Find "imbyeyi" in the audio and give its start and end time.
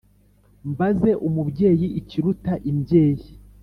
2.69-3.29